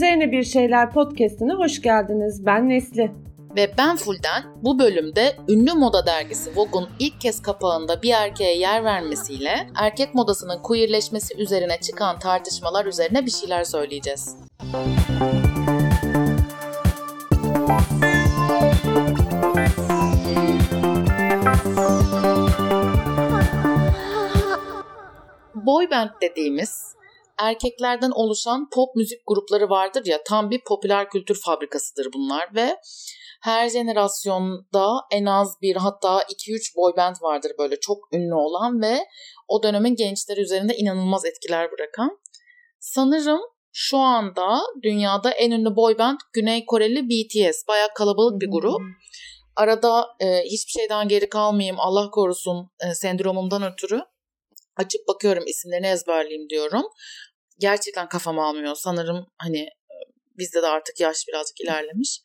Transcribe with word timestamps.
Üzerine 0.00 0.32
Bir 0.32 0.44
Şeyler 0.44 0.92
podcastine 0.92 1.52
hoş 1.52 1.82
geldiniz. 1.82 2.46
Ben 2.46 2.68
Nesli. 2.68 3.12
Ve 3.56 3.70
ben 3.78 3.96
Fulden 3.96 4.42
bu 4.62 4.78
bölümde 4.78 5.36
ünlü 5.48 5.72
moda 5.72 6.06
dergisi 6.06 6.50
Vogue'un 6.56 6.88
ilk 6.98 7.20
kez 7.20 7.42
kapağında 7.42 8.02
bir 8.02 8.12
erkeğe 8.12 8.58
yer 8.58 8.84
vermesiyle 8.84 9.70
erkek 9.76 10.14
modasının 10.14 10.62
queerleşmesi 10.62 11.36
üzerine 11.38 11.80
çıkan 11.80 12.18
tartışmalar 12.18 12.86
üzerine 12.86 13.26
bir 13.26 13.30
şeyler 13.30 13.64
söyleyeceğiz. 13.64 14.36
Boy 25.54 25.90
band 25.90 26.10
dediğimiz 26.22 26.99
erkeklerden 27.40 28.10
oluşan 28.10 28.68
pop 28.74 28.96
müzik 28.96 29.20
grupları 29.26 29.70
vardır 29.70 30.06
ya 30.06 30.22
tam 30.26 30.50
bir 30.50 30.60
popüler 30.64 31.10
kültür 31.10 31.40
fabrikasıdır 31.44 32.08
bunlar 32.14 32.54
ve 32.54 32.76
her 33.42 33.68
jenerasyonda 33.68 34.88
en 35.12 35.24
az 35.24 35.56
bir 35.62 35.76
hatta 35.76 36.22
2-3 36.22 36.76
boy 36.76 36.92
band 36.96 37.16
vardır 37.22 37.52
böyle 37.58 37.80
çok 37.80 38.14
ünlü 38.14 38.34
olan 38.34 38.80
ve 38.82 38.98
o 39.48 39.62
dönemin 39.62 39.94
gençleri 39.94 40.40
üzerinde 40.40 40.76
inanılmaz 40.76 41.24
etkiler 41.24 41.72
bırakan. 41.72 42.18
Sanırım 42.80 43.40
şu 43.72 43.98
anda 43.98 44.60
dünyada 44.82 45.30
en 45.30 45.50
ünlü 45.50 45.76
boy 45.76 45.98
band 45.98 46.18
Güney 46.32 46.66
Koreli 46.66 47.08
BTS. 47.08 47.68
Baya 47.68 47.88
kalabalık 47.94 48.40
bir 48.40 48.50
grup. 48.50 48.80
Arada 49.56 50.06
e, 50.20 50.42
hiçbir 50.44 50.80
şeyden 50.80 51.08
geri 51.08 51.28
kalmayayım 51.28 51.80
Allah 51.80 52.10
korusun 52.10 52.70
e, 52.84 52.94
sendromumdan 52.94 53.72
ötürü 53.72 54.02
açıp 54.76 55.08
bakıyorum 55.08 55.44
isimlerini 55.46 55.86
ezberleyeyim 55.86 56.48
diyorum. 56.48 56.82
Gerçekten 57.60 58.08
kafam 58.08 58.38
almıyor. 58.38 58.74
Sanırım 58.74 59.26
hani 59.38 59.58
e, 59.60 59.96
bizde 60.38 60.62
de 60.62 60.66
artık 60.66 61.00
yaş 61.00 61.16
birazcık 61.28 61.60
ilerlemiş. 61.60 62.20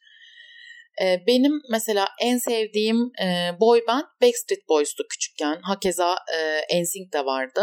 E, 1.02 1.24
benim 1.28 1.62
mesela 1.72 2.08
en 2.22 2.38
sevdiğim 2.38 3.12
e, 3.24 3.60
boy 3.60 3.82
band 3.88 4.06
Backstreet 4.22 4.70
Boys'tu 4.70 5.04
küçükken. 5.10 5.60
Hakeza 5.62 6.16
e, 6.72 6.82
NSYNC 6.82 7.12
de 7.14 7.26
vardı. 7.26 7.62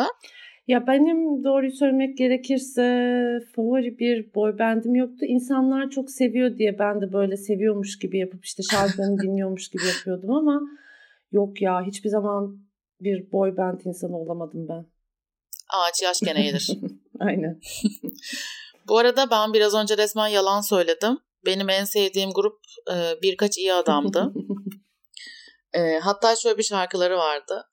Ya 0.66 0.86
benim 0.86 1.44
doğruyu 1.44 1.72
söylemek 1.72 2.18
gerekirse 2.18 2.82
favori 3.56 3.98
bir 3.98 4.34
boy 4.34 4.58
bandım 4.58 4.94
yoktu. 4.94 5.26
İnsanlar 5.26 5.90
çok 5.90 6.10
seviyor 6.10 6.58
diye 6.58 6.78
ben 6.78 7.00
de 7.00 7.12
böyle 7.12 7.36
seviyormuş 7.36 7.98
gibi 7.98 8.18
yapıp 8.18 8.44
işte 8.44 8.62
şarkılarını 8.70 9.18
dinliyormuş 9.22 9.68
gibi 9.68 9.82
yapıyordum 9.86 10.30
ama 10.30 10.60
yok 11.32 11.62
ya 11.62 11.86
hiçbir 11.86 12.08
zaman 12.08 12.58
bir 13.00 13.32
boy 13.32 13.56
band 13.56 13.80
insanı 13.84 14.18
olamadım 14.18 14.68
ben. 14.68 14.86
Ağaç 15.68 16.02
yaş 16.02 16.20
gene 16.20 16.42
gelir. 16.42 16.70
Aynen. 17.26 17.60
Bu 18.88 18.98
arada 18.98 19.30
ben 19.30 19.52
biraz 19.52 19.74
önce 19.74 19.96
resmen 19.96 20.28
yalan 20.28 20.60
söyledim. 20.60 21.18
Benim 21.46 21.68
en 21.68 21.84
sevdiğim 21.84 22.30
grup 22.30 22.58
e, 22.90 23.22
birkaç 23.22 23.58
iyi 23.58 23.72
adamdı. 23.72 24.32
e, 25.72 25.98
hatta 25.98 26.36
şöyle 26.36 26.58
bir 26.58 26.62
şarkıları 26.62 27.16
vardı. 27.16 27.64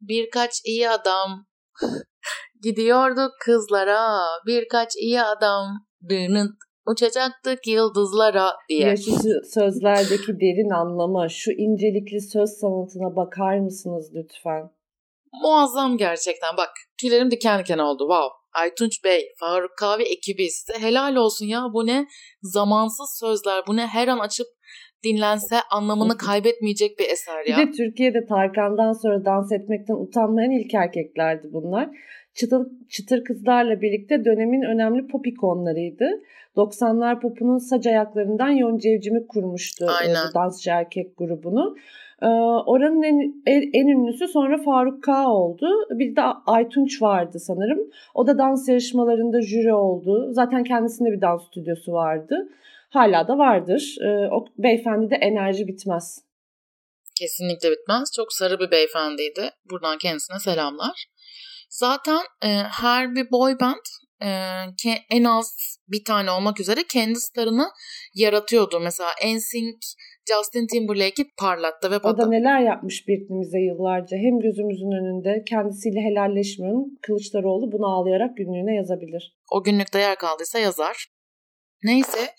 Birkaç 0.00 0.60
iyi 0.64 0.90
adam 0.90 1.46
gidiyorduk 2.62 3.32
kızlara. 3.40 4.20
Birkaç 4.46 4.96
iyi 4.96 5.22
adam 5.22 5.66
dının 6.08 6.58
uçacaktık 6.86 7.66
yıldızlara 7.66 8.52
diye. 8.68 8.88
Ya 8.88 8.96
şu 8.96 9.10
sözlerdeki 9.54 10.32
derin 10.40 10.70
anlama, 10.70 11.28
şu 11.28 11.52
incelikli 11.52 12.20
söz 12.20 12.50
sanatına 12.50 13.16
bakar 13.16 13.58
mısınız 13.58 14.10
lütfen? 14.14 14.70
Muazzam 15.42 15.96
gerçekten. 15.96 16.56
Bak 16.56 16.70
tüylerim 17.00 17.30
diken 17.30 17.60
diken 17.60 17.78
oldu. 17.78 18.02
Wow. 18.02 18.30
Aytunç 18.62 19.04
Bey, 19.04 19.32
Faruk 19.38 19.76
Kahve 19.78 20.02
ekibi 20.02 20.50
size 20.50 20.78
helal 20.78 21.16
olsun 21.16 21.46
ya. 21.46 21.60
Bu 21.72 21.86
ne 21.86 22.06
zamansız 22.42 23.18
sözler. 23.20 23.62
Bu 23.66 23.76
ne 23.76 23.86
her 23.86 24.08
an 24.08 24.18
açıp 24.18 24.46
dinlense 25.04 25.56
anlamını 25.70 26.16
kaybetmeyecek 26.16 26.98
bir 26.98 27.08
eser 27.08 27.44
ya. 27.46 27.58
Bir 27.58 27.66
de 27.66 27.70
Türkiye'de 27.70 28.26
Tarkan'dan 28.26 28.92
sonra 28.92 29.24
dans 29.24 29.52
etmekten 29.52 29.94
utanmayan 29.94 30.50
ilk 30.50 30.74
erkeklerdi 30.74 31.48
bunlar. 31.52 31.88
Çıtır, 32.34 32.66
çıtır 32.90 33.24
kızlarla 33.24 33.80
birlikte 33.80 34.24
dönemin 34.24 34.62
önemli 34.62 35.06
pop 35.06 35.26
ikonlarıydı. 35.26 36.06
90'lar 36.56 37.20
popunun 37.20 37.58
sac 37.58 37.86
ayaklarından 37.86 38.50
Yonca 38.50 38.90
Evcim'i 38.90 39.26
kurmuştu 39.26 39.84
e, 39.84 39.88
Aynen. 39.88 40.34
dansçı 40.34 40.70
erkek 40.70 41.16
grubunu. 41.16 41.76
Ee, 42.22 42.26
oranın 42.66 43.02
en, 43.46 43.70
en 43.72 43.86
ünlüsü 43.86 44.28
sonra 44.28 44.62
Faruk 44.62 45.02
K 45.02 45.28
oldu. 45.28 45.66
Bir 45.90 46.16
de 46.16 46.22
Aytunç 46.46 47.02
vardı 47.02 47.38
sanırım. 47.40 47.90
O 48.14 48.26
da 48.26 48.38
dans 48.38 48.68
yarışmalarında 48.68 49.42
jüri 49.42 49.74
oldu. 49.74 50.28
Zaten 50.32 50.64
kendisinde 50.64 51.12
bir 51.12 51.20
dans 51.20 51.46
stüdyosu 51.46 51.92
vardı. 51.92 52.48
Hala 52.90 53.28
da 53.28 53.38
vardır. 53.38 53.96
Ee, 54.00 54.28
o 54.32 54.44
beyefendi 54.58 55.10
de 55.10 55.14
enerji 55.14 55.66
bitmez. 55.66 56.26
Kesinlikle 57.18 57.70
bitmez. 57.70 58.12
Çok 58.16 58.32
sarı 58.32 58.58
bir 58.60 58.70
beyefendiydi. 58.70 59.50
Buradan 59.70 59.98
kendisine 59.98 60.38
selamlar. 60.38 61.06
Zaten 61.68 62.20
e, 62.44 62.48
her 62.80 63.14
bir 63.14 63.30
boy 63.30 63.60
band 63.60 63.86
e, 64.22 64.28
ke, 64.82 64.90
en 65.10 65.24
az 65.24 65.78
bir 65.88 66.04
tane 66.04 66.30
olmak 66.30 66.60
üzere 66.60 66.80
kendi 66.88 67.20
starını 67.20 67.68
yaratıyordu. 68.14 68.80
Mesela 68.80 69.10
NSYNC 69.24 69.80
Justin 70.28 70.66
Timberlake'i 70.66 71.26
parlattı 71.38 71.90
ve 71.90 71.96
O 71.96 72.18
da 72.18 72.28
neler 72.28 72.60
yapmış 72.60 73.08
birbirimize 73.08 73.58
yıllarca. 73.58 74.16
Hem 74.16 74.40
gözümüzün 74.40 74.92
önünde 75.00 75.44
kendisiyle 75.48 76.00
helalleşmiyorum. 76.00 76.84
Kılıçdaroğlu 77.02 77.72
bunu 77.72 77.86
ağlayarak 77.86 78.36
günlüğüne 78.36 78.74
yazabilir. 78.74 79.36
O 79.50 79.62
günlükte 79.62 79.98
yer 79.98 80.16
kaldıysa 80.16 80.58
yazar. 80.58 81.06
Neyse 81.84 82.34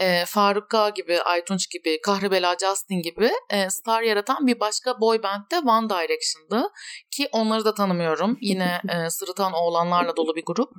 e, 0.00 0.24
Faruk 0.24 0.70
K 0.70 0.90
gibi, 0.90 1.20
Aytunç 1.20 1.70
gibi, 1.70 2.00
Kahribela 2.00 2.56
Justin 2.60 3.02
gibi 3.02 3.30
e, 3.50 3.70
star 3.70 4.02
yaratan 4.02 4.46
bir 4.46 4.60
başka 4.60 5.00
boy 5.00 5.22
band 5.22 5.42
de 5.52 5.58
One 5.58 5.88
Direction'dı. 5.88 6.68
Ki 7.10 7.28
onları 7.32 7.64
da 7.64 7.74
tanımıyorum. 7.74 8.38
Yine 8.40 8.80
e, 8.88 9.10
sırıtan 9.10 9.52
oğlanlarla 9.52 10.16
dolu 10.16 10.36
bir 10.36 10.44
grup 10.46 10.70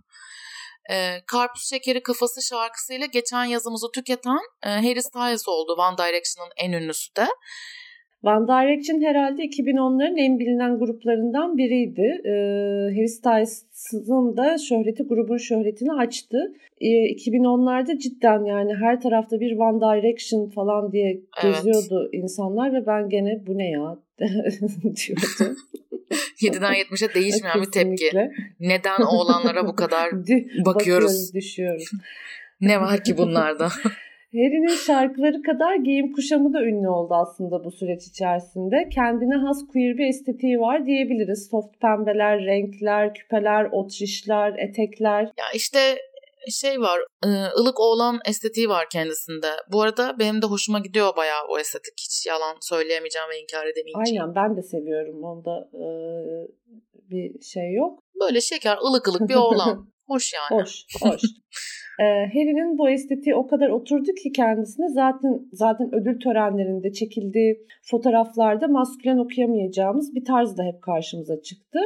e, 0.89 0.95
Karpuz 1.27 1.69
Şekeri 1.69 2.03
Kafası 2.03 2.41
şarkısıyla 2.41 3.05
geçen 3.05 3.45
yazımızı 3.45 3.87
tüketen 3.95 4.41
e, 4.65 4.69
Harry 4.69 5.01
Styles 5.01 5.47
oldu 5.47 5.73
One 5.73 5.97
Direction'ın 5.97 6.51
en 6.57 6.71
ünlüsü 6.71 7.15
de. 7.15 7.27
One 8.23 8.47
Direction 8.47 9.01
herhalde 9.01 9.41
2010'ların 9.41 10.19
en 10.19 10.39
bilinen 10.39 10.79
gruplarından 10.79 11.57
biriydi. 11.57 12.21
Ee, 12.25 12.29
Harry 12.95 13.09
Styles'ın 13.09 14.37
da 14.37 14.57
şöhreti 14.57 15.03
grubun 15.03 15.37
şöhretini 15.37 15.93
açtı. 15.93 16.53
Ee, 16.81 16.87
2010'larda 16.87 17.99
cidden 17.99 18.45
yani 18.45 18.73
her 18.75 19.01
tarafta 19.01 19.39
bir 19.39 19.57
One 19.57 19.79
Direction 19.81 20.49
falan 20.49 20.91
diye 20.91 21.21
geziyordu 21.41 22.09
evet. 22.13 22.23
insanlar 22.23 22.73
ve 22.73 22.85
ben 22.87 23.09
gene 23.09 23.47
bu 23.47 23.57
ne 23.57 23.69
ya 23.69 23.97
diyordum. 24.19 25.57
7'den 26.41 26.73
70'e 26.73 27.13
değişmeyen 27.13 27.61
bir 27.61 27.71
tepki. 27.71 28.11
Neden 28.59 29.01
oğlanlara 29.01 29.67
bu 29.67 29.75
kadar 29.75 30.11
bakıyoruz? 30.11 30.65
bakıyoruz 30.65 31.33
düşüyoruz. 31.33 31.91
ne 32.61 32.81
var 32.81 33.03
ki 33.03 33.17
bunlarda? 33.17 33.69
Harry'nin 34.33 34.75
şarkıları 34.75 35.41
kadar 35.41 35.75
giyim 35.75 36.13
kuşamı 36.13 36.53
da 36.53 36.63
ünlü 36.63 36.89
oldu 36.89 37.13
aslında 37.13 37.63
bu 37.63 37.71
süreç 37.71 38.07
içerisinde. 38.07 38.89
Kendine 38.89 39.35
has 39.35 39.57
queer 39.73 39.97
bir 39.97 40.07
estetiği 40.07 40.59
var 40.59 40.85
diyebiliriz. 40.85 41.47
Soft 41.51 41.81
pembeler, 41.81 42.45
renkler, 42.45 43.13
küpeler, 43.13 43.67
otrişler, 43.71 44.53
etekler. 44.57 45.23
Ya 45.23 45.45
işte 45.55 45.79
şey 46.51 46.79
var 46.79 46.99
ılık 47.57 47.79
oğlan 47.79 48.19
estetiği 48.25 48.69
var 48.69 48.87
kendisinde. 48.91 49.51
Bu 49.71 49.81
arada 49.81 50.19
benim 50.19 50.41
de 50.41 50.45
hoşuma 50.45 50.79
gidiyor 50.79 51.15
bayağı 51.15 51.41
o 51.49 51.59
estetik. 51.59 51.93
Hiç 51.99 52.25
yalan 52.27 52.57
söyleyemeyeceğim 52.61 53.29
ve 53.29 53.39
inkar 53.39 53.65
edemeyeceğim. 53.65 54.23
Aynen 54.23 54.35
ben 54.35 54.57
de 54.57 54.61
seviyorum. 54.61 55.23
Onda 55.23 55.69
e, 55.73 55.87
bir 57.09 57.41
şey 57.41 57.73
yok. 57.73 57.99
Böyle 58.21 58.41
şeker 58.41 58.77
ılık 58.77 59.07
ılık 59.07 59.29
bir 59.29 59.35
oğlan. 59.35 59.93
Hoş 60.07 60.33
yani. 60.33 60.61
Hoş, 60.61 60.85
hoş. 61.01 61.21
Ee, 62.03 62.29
Harry'nin 62.33 62.77
bu 62.77 62.89
estetiği 62.89 63.35
o 63.35 63.47
kadar 63.47 63.69
oturdu 63.69 64.11
ki 64.23 64.31
kendisine 64.31 64.89
zaten 64.89 65.39
zaten 65.53 65.95
ödül 65.95 66.19
törenlerinde 66.19 66.91
çekildiği 66.93 67.65
fotoğraflarda 67.83 68.67
maskülen 68.67 69.17
okuyamayacağımız 69.17 70.15
bir 70.15 70.25
tarz 70.25 70.57
da 70.57 70.63
hep 70.63 70.81
karşımıza 70.81 71.41
çıktı. 71.41 71.79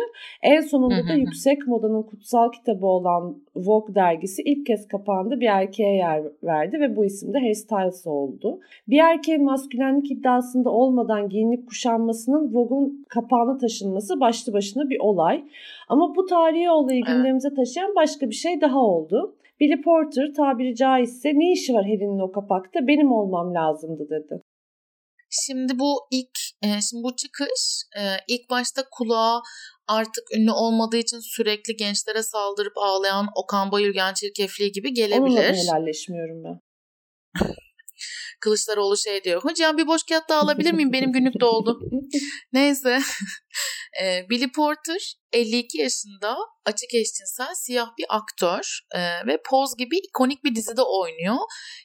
En 0.44 0.62
sonunda 0.62 1.08
da 1.10 1.14
yüksek 1.14 1.68
modanın 1.68 2.04
kutsal 2.04 2.52
kitabı 2.52 2.86
olan 2.86 3.38
Vogue 3.56 3.96
dergisi 3.96 4.42
ilk 4.42 4.66
kez 4.66 4.88
kapandı 4.88 5.40
bir 5.40 5.48
erkeğe 5.48 5.96
yer 5.96 6.24
verdi 6.44 6.80
ve 6.80 6.96
bu 6.96 7.06
isim 7.06 7.34
de 7.34 7.40
Harry 7.40 7.56
Styles 7.56 8.08
oldu. 8.08 8.60
Bir 8.88 9.00
erkeğin 9.00 9.44
maskülenlik 9.44 10.12
iddiasında 10.12 10.70
olmadan 10.70 11.30
giyinip 11.30 11.68
kuşanmasının 11.68 12.54
Vogue'un 12.54 13.06
kapağına 13.10 13.58
taşınması 13.58 14.20
başlı 14.20 14.54
başına 14.54 14.90
bir 14.90 15.00
olay. 15.00 15.44
Ama 15.90 16.16
bu 16.16 16.26
tarihi 16.26 16.70
olayı 16.70 17.04
gündemimize 17.04 17.54
taşıyan 17.54 17.96
başka 17.96 18.30
bir 18.30 18.36
şey 18.36 18.62
daha 18.62 18.80
oldu. 18.80 19.36
Billy 19.60 19.82
Porter 19.82 20.28
tabiri 20.38 20.76
caizse 20.76 21.30
ne 21.30 21.54
işi 21.54 21.74
var 21.74 21.84
Harry'nin 21.84 22.28
o 22.28 22.32
kapakta 22.32 22.80
benim 22.88 23.12
olmam 23.12 23.54
lazımdı 23.54 24.04
dedi. 24.10 24.42
Şimdi 25.30 25.80
bu 25.80 26.08
ilk, 26.12 26.38
e, 26.64 26.68
şimdi 26.90 27.04
bu 27.04 27.16
çıkış 27.16 27.84
e, 28.00 28.04
ilk 28.28 28.50
başta 28.50 28.82
kulağa 28.92 29.42
artık 29.88 30.24
ünlü 30.38 30.52
olmadığı 30.52 30.98
için 30.98 31.20
sürekli 31.20 31.76
gençlere 31.76 32.24
saldırıp 32.24 32.78
ağlayan 32.78 33.28
Okan 33.36 33.72
Bayülgen 33.72 34.14
çirkefliği 34.14 34.72
gibi 34.72 34.94
gelebilir. 34.94 35.22
Onunla 35.22 35.42
helalleşmiyorum 35.42 36.44
ben. 36.44 36.60
Kılıçdaroğlu 38.40 38.98
şey 38.98 39.24
diyor. 39.24 39.44
Hocam 39.44 39.78
bir 39.78 39.88
boş 39.88 40.02
kağıt 40.10 40.30
daha 40.30 40.42
alabilir 40.42 40.74
miyim? 40.74 40.94
Benim 40.94 41.12
günlük 41.12 41.40
doldu. 41.40 41.80
Neyse. 42.54 43.00
e, 44.02 44.30
Billy 44.30 44.52
Porter 44.52 45.16
52 45.32 45.78
yaşında 45.78 46.38
açık 46.66 46.94
eşcinsel 46.94 47.54
siyah 47.56 47.88
bir 48.00 48.06
aktör 48.10 48.80
e, 48.96 49.00
ve 49.28 49.38
Pose 49.50 49.74
gibi 49.78 49.98
ikonik 49.98 50.44
bir 50.44 50.56
dizide 50.56 50.82
oynuyor. 50.82 51.38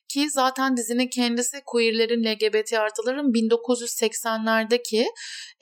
Ki 0.08 0.30
zaten 0.30 0.76
dizinin 0.76 1.08
kendisi 1.08 1.56
queerlerin, 1.66 2.24
LGBT 2.24 2.72
artıların 2.72 3.26
1980'lerdeki 3.32 5.06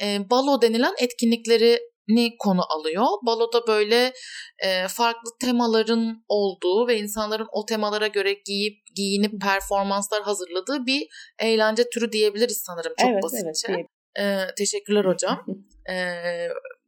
e, 0.03 0.31
balo 0.31 0.63
denilen 0.63 0.95
etkinlikleri 0.99 1.81
ni 2.15 2.37
konu 2.39 2.73
alıyor. 2.73 3.07
Baloda 3.27 3.67
böyle 3.67 4.13
e, 4.59 4.89
farklı 4.89 5.31
temaların 5.41 6.25
olduğu 6.29 6.89
ve 6.89 6.99
insanların 6.99 7.47
o 7.53 7.67
temalara 7.67 8.07
göre 8.07 8.33
giyip 8.33 8.79
giyinip 8.97 9.41
performanslar 9.41 10.23
hazırladığı 10.23 10.87
bir 10.87 11.09
eğlence 11.39 11.85
türü 11.91 12.13
diyebiliriz 12.13 12.63
sanırım 12.67 12.93
çok 12.99 13.11
evet, 13.11 13.23
basitçe. 13.23 13.73
Evet, 13.73 13.87
e, 14.19 14.55
teşekkürler 14.55 15.05
hocam. 15.05 15.45
e, 15.91 15.95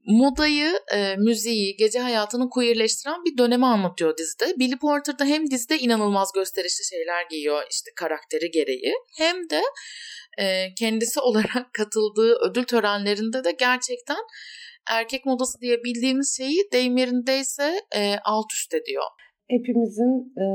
modayı, 0.06 0.80
e, 0.94 1.16
müziği, 1.16 1.76
gece 1.76 1.98
hayatını 1.98 2.48
queerleştiren 2.50 3.24
bir 3.24 3.38
dönemi 3.38 3.66
anlatıyor 3.66 4.16
dizide. 4.16 4.58
Billy 4.58 4.78
Porter 4.78 5.18
da 5.18 5.24
hem 5.24 5.50
dizide 5.50 5.78
inanılmaz 5.78 6.32
gösterişli 6.34 6.84
şeyler 6.84 7.26
giyiyor 7.30 7.62
işte 7.70 7.90
karakteri 7.96 8.50
gereği 8.50 8.94
hem 9.18 9.50
de 9.50 9.62
e, 10.38 10.74
kendisi 10.78 11.20
olarak 11.28 11.74
katıldığı 11.74 12.34
ödül 12.50 12.64
törenlerinde 12.64 13.44
de 13.44 13.52
gerçekten 13.58 14.20
erkek 14.90 15.26
modası 15.26 15.60
diye 15.60 15.84
bildiğimiz 15.84 16.36
şeyi 16.36 16.58
deyim 16.72 16.96
yerindeyse 16.96 17.62
e, 17.96 18.14
alt 18.24 18.52
üst 18.52 18.74
ediyor. 18.74 19.04
Hepimizin 19.48 20.32
e, 20.38 20.46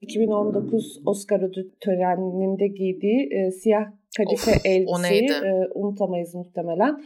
2019 0.00 1.00
Oscar 1.06 1.40
ödül 1.40 1.70
töreninde 1.80 2.66
giydiği 2.66 3.28
e, 3.32 3.50
siyah 3.50 3.84
kadife 4.16 4.50
of, 4.50 4.66
elbiseyi 4.66 5.30
e, 5.30 5.68
unutamayız 5.74 6.34
muhtemelen. 6.34 7.04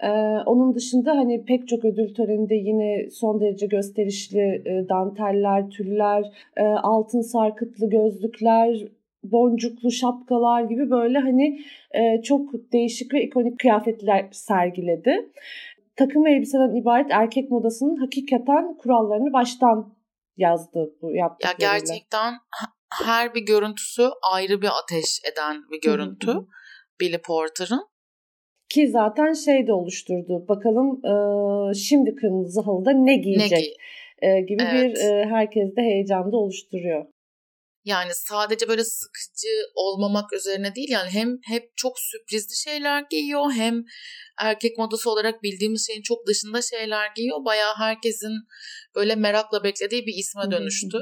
Ee, 0.00 0.08
onun 0.46 0.74
dışında 0.74 1.10
hani 1.10 1.44
pek 1.44 1.68
çok 1.68 1.84
ödül 1.84 2.14
töreninde 2.14 2.54
yine 2.54 3.10
son 3.10 3.40
derece 3.40 3.66
gösterişli 3.66 4.62
e, 4.66 4.88
danteller, 4.88 5.70
tüller, 5.70 6.24
e, 6.56 6.62
altın 6.62 7.20
sarkıtlı 7.20 7.90
gözlükler, 7.90 8.88
boncuklu 9.24 9.90
şapkalar 9.90 10.62
gibi 10.62 10.90
böyle 10.90 11.18
hani 11.18 11.60
e, 11.94 12.22
çok 12.22 12.72
değişik 12.72 13.14
ve 13.14 13.22
ikonik 13.22 13.58
kıyafetler 13.58 14.26
sergiledi 14.30 15.30
takım 15.96 16.26
elbiseden 16.26 16.80
ibaret 16.80 17.10
erkek 17.10 17.50
modasının 17.50 17.96
hakikaten 17.96 18.76
kurallarını 18.76 19.32
baştan 19.32 19.96
yazdı 20.36 20.94
bu 21.02 21.14
yaptıklarıyla. 21.14 21.66
Ya 21.66 21.78
gerçekten 21.78 22.34
her 23.02 23.34
bir 23.34 23.46
görüntüsü 23.46 24.02
ayrı 24.32 24.62
bir 24.62 24.68
ateş 24.82 25.20
eden 25.32 25.56
bir 25.70 25.80
görüntü. 25.80 26.26
Hı 26.26 26.32
hı. 26.32 26.46
Billy 27.00 27.18
Porter'ın. 27.18 27.86
Ki 28.68 28.88
zaten 28.88 29.32
şey 29.32 29.66
de 29.66 29.72
oluşturdu. 29.72 30.48
Bakalım 30.48 31.00
e, 31.06 31.14
şimdi 31.74 32.14
kırmızı 32.14 32.60
halıda 32.60 32.90
ne 32.90 33.16
giyecek 33.16 33.50
ne 34.22 34.28
giy- 34.28 34.38
e, 34.38 34.40
gibi 34.40 34.62
evet. 34.62 34.96
bir 34.96 35.00
e, 35.00 35.24
herkes 35.26 35.76
de 35.76 35.82
heyecanda 35.82 36.36
oluşturuyor. 36.36 37.06
Yani 37.84 38.10
sadece 38.14 38.68
böyle 38.68 38.84
sıkıcı 38.84 39.48
olmamak 39.74 40.32
üzerine 40.32 40.74
değil 40.74 40.88
yani 40.90 41.10
hem 41.10 41.28
hep 41.46 41.76
çok 41.76 42.00
sürprizli 42.00 42.56
şeyler 42.56 43.04
giyiyor 43.10 43.52
hem 43.52 43.84
erkek 44.38 44.78
modası 44.78 45.10
olarak 45.10 45.42
bildiğimiz 45.42 45.86
şeyin 45.86 46.02
çok 46.02 46.26
dışında 46.26 46.62
şeyler 46.62 47.10
giyiyor. 47.16 47.44
Bayağı 47.44 47.74
herkesin 47.78 48.32
böyle 48.94 49.14
merakla 49.14 49.64
beklediği 49.64 50.06
bir 50.06 50.14
isme 50.14 50.50
dönüştü. 50.50 50.98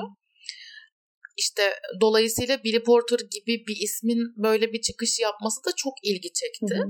İşte 1.37 1.75
dolayısıyla 2.00 2.64
Billy 2.64 2.82
Porter 2.82 3.19
gibi 3.19 3.67
bir 3.67 3.76
ismin 3.81 4.19
böyle 4.37 4.73
bir 4.73 4.81
çıkış 4.81 5.20
yapması 5.20 5.64
da 5.64 5.70
çok 5.76 5.93
ilgi 6.02 6.32
çekti. 6.32 6.81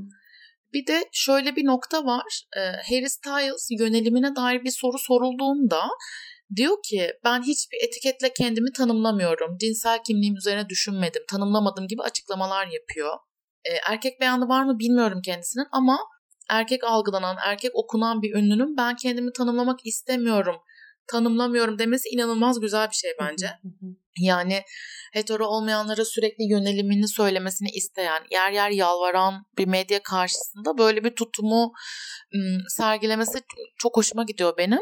Bir 0.73 0.87
de 0.87 1.09
şöyle 1.13 1.57
bir 1.57 1.65
nokta 1.65 2.05
var. 2.05 2.45
Harry 2.89 3.11
Styles 3.11 3.69
yönelimine 3.81 4.37
dair 4.37 4.65
bir 4.65 4.71
soru 4.71 4.99
sorulduğunda 4.99 5.83
Diyor 6.57 6.77
ki 6.85 7.13
ben 7.25 7.43
hiçbir 7.43 7.79
etiketle 7.89 8.33
kendimi 8.33 8.73
tanımlamıyorum. 8.73 9.57
Cinsel 9.59 9.99
kimliğim 10.07 10.37
üzerine 10.37 10.69
düşünmedim, 10.69 11.23
tanımlamadım 11.31 11.89
gibi 11.89 12.03
açıklamalar 12.03 12.67
yapıyor. 12.67 13.17
E, 13.65 13.71
erkek 13.91 14.21
beyanı 14.21 14.49
var 14.49 14.65
mı 14.65 14.79
bilmiyorum 14.79 15.21
kendisinin 15.25 15.67
ama 15.73 15.99
erkek 16.51 16.85
algılanan, 16.85 17.37
erkek 17.45 17.71
okunan 17.75 18.23
bir 18.23 18.35
ünlünün 18.35 18.77
ben 18.77 18.97
kendimi 18.97 19.33
tanımlamak 19.33 19.87
istemiyorum, 19.87 20.57
tanımlamıyorum 21.07 21.79
demesi 21.79 22.09
inanılmaz 22.09 22.61
güzel 22.61 22.89
bir 22.91 22.95
şey 22.95 23.11
bence. 23.21 23.51
Yani 24.19 24.63
hetero 25.13 25.47
olmayanlara 25.47 26.05
sürekli 26.05 26.45
yönelimini 26.45 27.09
söylemesini 27.09 27.69
isteyen, 27.71 28.23
yer 28.31 28.53
yer 28.53 28.71
yalvaran 28.71 29.47
bir 29.59 29.67
medya 29.67 30.03
karşısında 30.03 30.79
böyle 30.79 31.05
bir 31.05 31.15
tutumu 31.15 31.73
sergilemesi 32.69 33.39
çok 33.79 33.97
hoşuma 33.97 34.25
gidiyor 34.25 34.55
benim. 34.59 34.81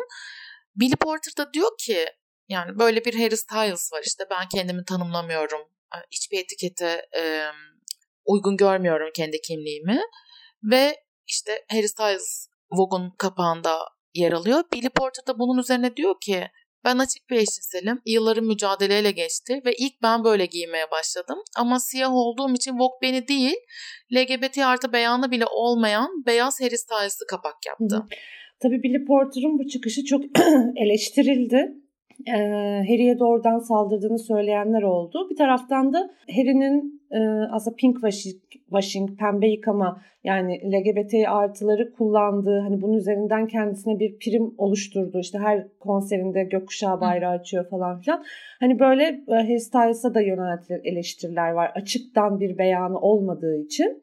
Billy 0.77 0.97
Porter 0.97 1.37
da 1.39 1.53
diyor 1.53 1.71
ki 1.79 2.07
yani 2.49 2.79
böyle 2.79 3.05
bir 3.05 3.15
Harry 3.15 3.37
Styles 3.37 3.93
var 3.93 4.03
işte 4.07 4.25
ben 4.31 4.49
kendimi 4.49 4.85
tanımlamıyorum. 4.85 5.61
Hiçbir 6.11 6.39
etikete 6.39 7.07
e, 7.17 7.45
uygun 8.25 8.57
görmüyorum 8.57 9.11
kendi 9.15 9.41
kimliğimi. 9.41 10.01
Ve 10.63 10.97
işte 11.27 11.65
Harry 11.71 11.89
Styles 11.89 12.49
Vogue'un 12.71 13.11
kapağında 13.19 13.79
yer 14.15 14.33
alıyor. 14.33 14.65
Billy 14.73 14.89
Porter 14.89 15.27
da 15.27 15.39
bunun 15.39 15.59
üzerine 15.59 15.97
diyor 15.97 16.15
ki 16.21 16.49
ben 16.85 16.99
açık 16.99 17.31
bir 17.31 17.37
eşcinselim. 17.37 18.03
Yılların 18.07 18.45
mücadeleyle 18.45 19.11
geçti 19.11 19.63
ve 19.65 19.73
ilk 19.79 20.03
ben 20.03 20.25
böyle 20.25 20.47
giymeye 20.47 20.91
başladım. 20.91 21.39
Ama 21.57 21.81
siyah 21.81 22.13
olduğum 22.13 22.55
için 22.55 22.79
Vogue 22.79 22.99
beni 23.03 23.29
değil, 23.29 23.57
LGBT 24.15 24.59
artı 24.59 24.93
beyanı 24.93 25.31
bile 25.31 25.47
olmayan 25.47 26.09
beyaz 26.27 26.61
Harry 26.61 26.79
Styles'ı 26.79 27.27
kapak 27.27 27.67
yaptı. 27.67 27.97
Hı 27.97 27.97
hı. 27.97 28.09
Tabii 28.61 28.83
Billy 28.83 29.05
Porter'ın 29.05 29.59
bu 29.59 29.67
çıkışı 29.67 30.05
çok 30.05 30.25
eleştirildi. 30.77 31.75
Ee, 32.29 32.33
Harry'e 32.89 33.19
doğrudan 33.19 33.59
saldırdığını 33.59 34.19
söyleyenler 34.19 34.83
oldu. 34.83 35.27
Bir 35.31 35.37
taraftan 35.37 35.93
da 35.93 36.11
Harry'nin 36.37 37.03
e, 37.11 37.19
aslında 37.51 37.77
pink 37.77 37.95
washing, 37.95 38.37
washing, 38.53 39.19
pembe 39.19 39.49
yıkama 39.49 40.03
yani 40.25 40.61
LGBT 40.73 41.15
artıları 41.29 41.93
kullandığı 41.93 42.61
hani 42.61 42.83
bunun 42.83 42.97
üzerinden 42.97 43.47
kendisine 43.47 43.99
bir 43.99 44.19
prim 44.19 44.55
oluşturdu. 44.59 45.19
İşte 45.19 45.39
her 45.39 45.79
konserinde 45.79 46.45
gökkuşağı 46.45 47.01
bayrağı 47.01 47.33
açıyor 47.33 47.69
falan 47.71 48.01
filan. 48.01 48.25
Hani 48.61 48.79
böyle 48.79 49.05
e, 49.05 49.33
Harry 49.33 49.61
Styles'a 49.61 50.15
da 50.15 50.21
yöneltilen 50.21 50.81
eleştiriler 50.85 51.51
var. 51.51 51.73
Açıktan 51.75 52.41
bir 52.41 52.59
beyanı 52.59 52.99
olmadığı 52.99 53.57
için. 53.57 54.03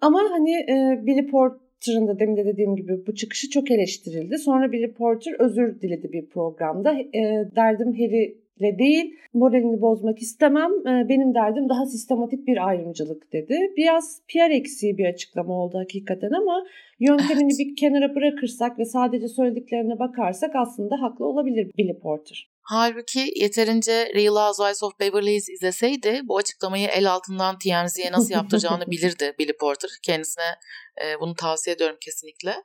Ama 0.00 0.20
hani 0.30 0.52
e, 0.52 1.06
Billy 1.06 1.26
Porter 1.26 1.63
Porter'ın 1.84 2.08
da 2.08 2.18
demin 2.18 2.36
de 2.36 2.44
dediğim 2.44 2.76
gibi 2.76 3.06
bu 3.06 3.14
çıkışı 3.14 3.50
çok 3.50 3.70
eleştirildi. 3.70 4.38
Sonra 4.38 4.72
Billy 4.72 4.92
Porter 4.92 5.32
özür 5.38 5.80
diledi 5.80 6.12
bir 6.12 6.26
programda. 6.26 6.92
E, 6.92 7.20
derdim 7.56 7.92
Harry 7.92 8.38
ile 8.60 8.78
değil 8.78 9.14
moralini 9.34 9.80
bozmak 9.80 10.18
istemem. 10.18 10.70
E, 10.86 11.08
benim 11.08 11.34
derdim 11.34 11.68
daha 11.68 11.86
sistematik 11.86 12.46
bir 12.46 12.68
ayrımcılık 12.68 13.32
dedi. 13.32 13.58
Biraz 13.76 14.22
PR 14.28 14.50
eksiği 14.50 14.98
bir 14.98 15.04
açıklama 15.04 15.54
oldu 15.54 15.78
hakikaten 15.78 16.30
ama 16.30 16.66
yöntemini 17.00 17.52
evet. 17.52 17.58
bir 17.58 17.76
kenara 17.76 18.14
bırakırsak 18.14 18.78
ve 18.78 18.84
sadece 18.84 19.28
söylediklerine 19.28 19.98
bakarsak 19.98 20.50
aslında 20.54 21.02
haklı 21.02 21.26
olabilir 21.26 21.70
Billy 21.78 21.98
Porter. 21.98 22.53
Halbuki 22.66 23.32
yeterince 23.36 24.12
Real 24.14 24.36
Housewives 24.36 24.82
of 24.82 25.00
Beverly 25.00 25.34
Hills 25.34 25.48
izleseydi 25.48 26.20
bu 26.24 26.36
açıklamayı 26.36 26.88
el 26.88 27.12
altından 27.12 27.58
TMZ'ye 27.58 28.12
nasıl 28.12 28.30
yaptıracağını 28.30 28.86
bilirdi 28.90 29.34
Billy 29.38 29.56
Porter. 29.56 29.90
Kendisine 30.02 30.58
e, 31.04 31.20
bunu 31.20 31.34
tavsiye 31.34 31.76
ediyorum 31.76 31.96
kesinlikle. 32.00 32.62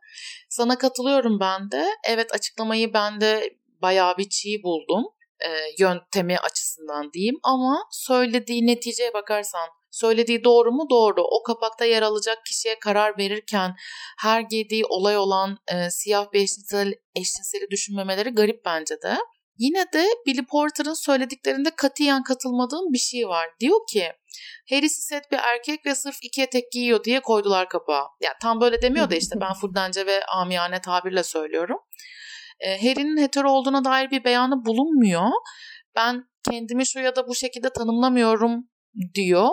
Sana 0.49 0.77
katılıyorum 0.77 1.39
ben 1.39 1.71
de. 1.71 1.87
Evet 2.03 2.33
açıklamayı 2.33 2.93
ben 2.93 3.21
de 3.21 3.57
bayağı 3.81 4.17
bir 4.17 4.29
çiğ 4.29 4.63
buldum. 4.63 5.05
E, 5.39 5.49
yöntemi 5.79 6.37
açısından 6.37 7.13
diyeyim 7.13 7.39
ama 7.43 7.87
söylediği 7.91 8.67
neticeye 8.67 9.13
bakarsan 9.13 9.69
Söylediği 9.91 10.43
doğru 10.43 10.71
mu? 10.71 10.87
Doğru. 10.89 11.21
O 11.21 11.43
kapakta 11.43 11.85
yer 11.85 12.01
alacak 12.01 12.45
kişiye 12.45 12.79
karar 12.79 13.17
verirken 13.17 13.75
her 14.19 14.41
giydiği 14.41 14.85
olay 14.85 15.17
olan 15.17 15.57
e, 15.67 15.89
siyah 15.89 16.33
bir 16.33 16.39
eşcinsel, 16.41 16.93
eşcinseli 17.15 17.71
düşünmemeleri 17.71 18.29
garip 18.29 18.65
bence 18.65 19.01
de. 19.01 19.17
Yine 19.59 19.85
de 19.93 20.05
Billy 20.25 20.45
Porter'ın 20.45 20.93
söylediklerinde 20.93 21.69
katiyen 21.75 22.23
katılmadığım 22.23 22.93
bir 22.93 22.97
şey 22.97 23.27
var. 23.27 23.47
Diyor 23.59 23.79
ki 23.91 24.11
Harry 24.69 24.89
set 24.89 25.31
bir 25.31 25.37
erkek 25.37 25.85
ve 25.85 25.95
sırf 25.95 26.15
iki 26.23 26.41
etek 26.41 26.71
giyiyor 26.71 27.03
diye 27.03 27.19
koydular 27.19 27.69
kapağa. 27.69 28.07
Ya 28.21 28.31
tam 28.41 28.61
böyle 28.61 28.81
demiyor 28.81 29.09
da 29.09 29.15
işte 29.15 29.35
ben 29.41 29.53
fuldence 29.53 30.05
ve 30.05 30.25
amiyane 30.25 30.81
tabirle 30.81 31.23
söylüyorum. 31.23 31.77
E, 32.59 32.87
Harry'nin 32.87 33.21
hetero 33.21 33.51
olduğuna 33.51 33.85
dair 33.85 34.11
bir 34.11 34.23
beyanı 34.23 34.65
bulunmuyor. 34.65 35.29
Ben 35.95 36.23
kendimi 36.51 36.87
şu 36.87 36.99
ya 36.99 37.15
da 37.15 37.27
bu 37.27 37.35
şekilde 37.35 37.69
tanımlamıyorum 37.69 38.69
diyor. 39.15 39.49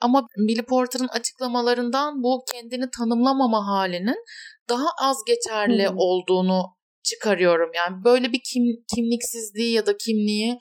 Ama 0.00 0.26
Billy 0.48 0.62
Porter'ın 0.62 1.08
açıklamalarından 1.08 2.22
bu 2.22 2.44
kendini 2.52 2.90
tanımlamama 2.98 3.66
halinin 3.66 4.24
daha 4.68 4.86
az 5.00 5.16
geçerli 5.26 5.88
hmm. 5.88 5.96
olduğunu 5.98 6.73
çıkarıyorum. 7.04 7.70
Yani 7.74 8.04
böyle 8.04 8.32
bir 8.32 8.40
kim, 8.52 8.62
kimliksizliği 8.94 9.72
ya 9.72 9.86
da 9.86 9.96
kimliği 9.96 10.58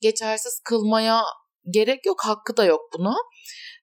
geçersiz 0.00 0.60
kılmaya 0.64 1.20
gerek 1.70 2.06
yok, 2.06 2.20
hakkı 2.24 2.56
da 2.56 2.64
yok 2.64 2.80
buna. 2.98 3.14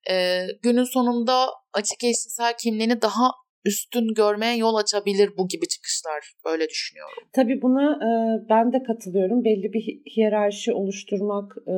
Ee, 0.09 0.41
günün 0.63 0.83
sonunda 0.83 1.47
açık 1.73 2.03
eşcinsel 2.03 2.53
kimliğini 2.63 3.01
daha 3.01 3.31
üstün 3.65 4.13
görmeye 4.13 4.57
yol 4.57 4.75
açabilir 4.75 5.29
bu 5.37 5.47
gibi 5.47 5.67
çıkışlar. 5.67 6.33
Böyle 6.45 6.69
düşünüyorum. 6.69 7.23
Tabii 7.33 7.61
buna 7.61 7.91
e, 7.91 8.09
ben 8.49 8.73
de 8.73 8.83
katılıyorum. 8.83 9.43
Belli 9.43 9.73
bir 9.73 10.01
hiyerarşi 10.15 10.73
oluşturmak 10.73 11.57
e, 11.67 11.75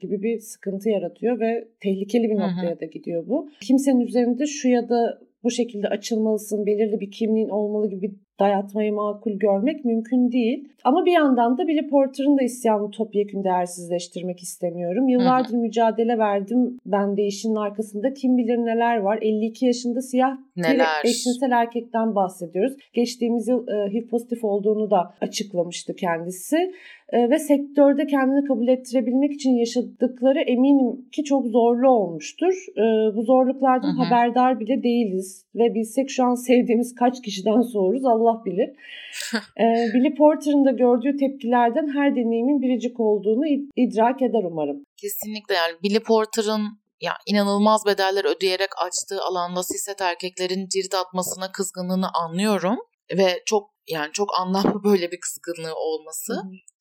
gibi 0.00 0.22
bir 0.22 0.38
sıkıntı 0.40 0.88
yaratıyor 0.88 1.40
ve 1.40 1.68
tehlikeli 1.80 2.24
bir 2.24 2.34
noktaya 2.34 2.70
hı 2.70 2.76
hı. 2.76 2.80
da 2.80 2.84
gidiyor 2.84 3.26
bu. 3.26 3.50
Kimsenin 3.60 4.00
üzerinde 4.00 4.46
şu 4.46 4.68
ya 4.68 4.88
da 4.88 5.18
bu 5.42 5.50
şekilde 5.50 5.88
açılmalısın, 5.88 6.66
belirli 6.66 7.00
bir 7.00 7.10
kimliğin 7.10 7.48
olmalı 7.48 7.90
gibi 7.90 8.14
dayatmayı 8.42 8.92
makul 8.92 9.32
görmek 9.32 9.84
mümkün 9.84 10.32
değil. 10.32 10.68
Ama 10.84 11.06
bir 11.06 11.12
yandan 11.12 11.58
da 11.58 11.66
Billy 11.68 11.88
Porter'ın 11.88 12.38
da 12.38 12.42
isyanını 12.42 12.90
topyekun 12.90 13.44
değersizleştirmek 13.44 14.40
istemiyorum. 14.40 15.08
Yıllardır 15.08 15.52
Hı-hı. 15.52 15.60
mücadele 15.60 16.18
verdim 16.18 16.78
ben 16.86 17.16
de 17.16 17.22
işin 17.22 17.54
arkasında. 17.54 18.14
Kim 18.14 18.36
bilir 18.36 18.56
neler 18.56 18.96
var. 18.96 19.18
52 19.22 19.66
yaşında 19.66 20.00
siyah 20.00 20.36
neler? 20.56 21.04
eşcinsel 21.04 21.50
erkekten 21.50 22.14
bahsediyoruz. 22.14 22.72
Geçtiğimiz 22.94 23.48
yıl 23.48 23.68
e, 23.68 23.92
HIV 23.92 24.08
pozitif 24.08 24.44
olduğunu 24.44 24.90
da 24.90 25.14
açıklamıştı 25.20 25.94
kendisi. 25.94 26.72
E, 27.12 27.30
ve 27.30 27.38
sektörde 27.38 28.06
kendini 28.06 28.44
kabul 28.48 28.68
ettirebilmek 28.68 29.32
için 29.32 29.50
yaşadıkları 29.50 30.40
eminim 30.40 31.08
ki 31.12 31.24
çok 31.24 31.46
zorlu 31.46 31.90
olmuştur. 31.90 32.54
E, 32.76 33.16
bu 33.16 33.22
zorluklardan 33.22 33.88
Hı-hı. 33.88 34.02
haberdar 34.02 34.60
bile 34.60 34.82
değiliz 34.82 35.44
ve 35.54 35.74
bilsek 35.74 36.10
şu 36.10 36.24
an 36.24 36.34
sevdiğimiz 36.34 36.94
kaç 36.94 37.22
kişiden 37.22 37.60
soğuruz 37.60 38.04
Allah 38.04 38.44
bilir. 38.44 38.68
e, 39.60 39.64
Billy 39.94 40.14
Porter'ın 40.14 40.64
da 40.64 40.70
gördüğü 40.70 41.16
tepkilerden 41.16 41.88
her 41.94 42.16
deneyimin 42.16 42.62
biricik 42.62 43.00
olduğunu 43.00 43.46
idrak 43.76 44.22
eder 44.22 44.44
umarım. 44.44 44.84
Kesinlikle 44.96 45.54
yani 45.54 45.74
Billy 45.82 46.00
Porter'ın 46.00 46.62
ya 47.00 47.12
inanılmaz 47.26 47.86
bedeller 47.86 48.36
ödeyerek 48.36 48.70
açtığı 48.86 49.22
alanda 49.22 49.62
siset 49.62 50.00
erkeklerin 50.00 50.68
cirit 50.68 50.94
atmasına 50.94 51.52
kızgınlığını 51.52 52.06
anlıyorum 52.14 52.78
ve 53.18 53.42
çok 53.46 53.70
yani 53.88 54.12
çok 54.12 54.28
anlamlı 54.40 54.84
böyle 54.84 55.10
bir 55.10 55.18
kızgınlığı 55.20 55.74
olması. 55.74 56.32
Hı 56.32 56.71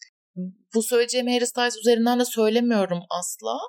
bu 0.73 0.83
söyleyeceğimi 0.83 1.33
Harry 1.33 1.47
Styles 1.47 1.77
üzerinden 1.77 2.19
de 2.19 2.25
söylemiyorum 2.25 2.99
asla. 3.09 3.59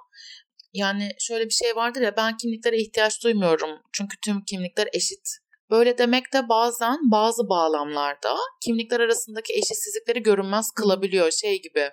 Yani 0.74 1.10
şöyle 1.18 1.44
bir 1.44 1.50
şey 1.50 1.76
vardır 1.76 2.00
ya 2.00 2.16
ben 2.16 2.36
kimliklere 2.36 2.78
ihtiyaç 2.78 3.24
duymuyorum. 3.24 3.70
Çünkü 3.92 4.16
tüm 4.24 4.44
kimlikler 4.44 4.88
eşit. 4.92 5.28
Böyle 5.70 5.98
demek 5.98 6.32
de 6.32 6.48
bazen 6.48 6.98
bazı 7.10 7.48
bağlamlarda 7.48 8.36
kimlikler 8.64 9.00
arasındaki 9.00 9.52
eşitsizlikleri 9.52 10.22
görünmez 10.22 10.70
kılabiliyor. 10.70 11.30
Şey 11.30 11.62
gibi 11.62 11.90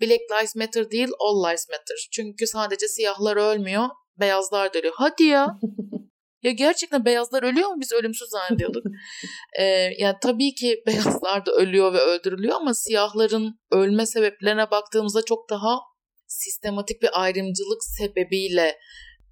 Black 0.00 0.22
Lives 0.32 0.56
Matter 0.56 0.90
değil 0.90 1.08
All 1.20 1.44
Lives 1.44 1.68
Matter. 1.68 2.08
Çünkü 2.12 2.46
sadece 2.46 2.88
siyahlar 2.88 3.36
ölmüyor 3.36 3.88
beyazlar 4.20 4.74
da 4.74 4.78
ölüyor. 4.78 4.94
Hadi 4.96 5.22
ya. 5.22 5.46
Ya 6.42 6.52
gerçekten 6.52 7.04
beyazlar 7.04 7.42
ölüyor 7.42 7.68
mu? 7.68 7.76
Biz 7.80 7.92
ölümsüz 7.92 8.28
zannediyorduk. 8.28 8.84
ee, 9.58 9.64
yani 9.98 10.16
tabii 10.22 10.54
ki 10.54 10.82
beyazlar 10.86 11.46
da 11.46 11.52
ölüyor 11.52 11.92
ve 11.92 11.98
öldürülüyor 11.98 12.56
ama 12.56 12.74
siyahların 12.74 13.60
ölme 13.70 14.06
sebeplerine 14.06 14.70
baktığımızda 14.70 15.24
çok 15.24 15.50
daha 15.50 15.78
sistematik 16.26 17.02
bir 17.02 17.22
ayrımcılık 17.22 17.84
sebebiyle 17.84 18.78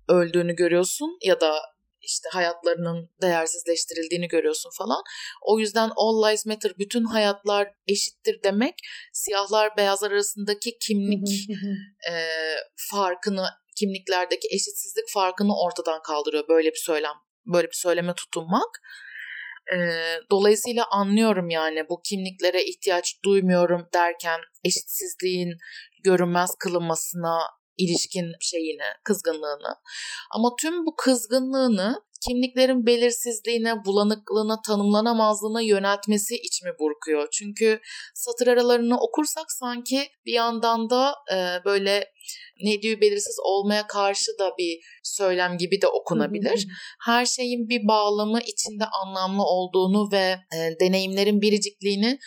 öldüğünü 0.09 0.57
görüyorsun 0.57 1.19
ya 1.23 1.41
da 1.41 1.61
işte 2.03 2.29
hayatlarının 2.33 3.11
değersizleştirildiğini 3.23 4.29
görüyorsun 4.29 4.71
falan. 4.79 5.03
O 5.43 5.59
yüzden 5.59 5.91
all 5.97 6.29
lives 6.29 6.47
matter, 6.47 6.73
bütün 6.79 7.05
hayatlar 7.05 7.69
eşittir 7.89 8.41
demek 8.45 8.75
siyahlar 9.13 9.77
beyazlar 9.77 10.11
arasındaki 10.11 10.79
kimlik 10.79 11.51
e, 12.11 12.15
farkını 12.91 13.47
kimliklerdeki 13.81 14.49
eşitsizlik 14.55 15.09
farkını 15.15 15.53
ortadan 15.65 16.03
kaldırıyor 16.03 16.49
böyle 16.49 16.69
bir 16.69 16.83
söylem, 16.85 17.17
böyle 17.47 17.69
bir 17.69 17.77
söyleme 17.77 18.15
tutunmak. 18.15 18.81
Dolayısıyla 20.31 20.85
anlıyorum 20.91 21.51
yani 21.51 21.89
bu 21.89 22.01
kimliklere 22.05 22.65
ihtiyaç 22.65 23.15
duymuyorum 23.25 23.89
derken 23.95 24.41
eşitsizliğin 24.65 25.53
görünmez 26.05 26.51
kılınmasına 26.59 27.39
ilişkin 27.79 28.33
şeyini, 28.41 28.89
kızgınlığını. 29.05 29.77
Ama 30.35 30.49
tüm 30.61 30.87
bu 30.87 30.95
kızgınlığını 30.97 32.03
kimliklerin 32.29 32.87
belirsizliğine, 32.87 33.85
bulanıklığına, 33.85 34.63
tanımlanamazlığına 34.67 35.61
yöneltmesi 35.61 36.35
içimi 36.37 36.71
burkuyor. 36.79 37.29
Çünkü 37.33 37.81
satır 38.15 38.47
aralarını 38.47 39.01
okursak 39.01 39.53
sanki 39.53 40.09
bir 40.27 40.33
yandan 40.33 40.91
da 40.91 41.15
e, 41.33 41.65
böyle 41.65 42.13
ne 42.63 42.83
diyor 42.83 43.01
belirsiz 43.01 43.37
olmaya 43.45 43.87
karşı 43.87 44.39
da 44.39 44.51
bir 44.59 44.79
söylem 45.03 45.59
gibi 45.59 45.83
de 45.83 45.87
okunabilir. 45.87 46.67
Her 47.07 47.27
şeyin 47.27 47.69
bir 47.69 47.89
bağlamı 47.89 48.41
içinde 48.41 48.85
anlamlı 48.85 49.43
olduğunu 49.43 50.13
ve 50.13 50.37
e, 50.57 50.81
deneyimlerin 50.81 51.41
biricikliğini 51.41 52.19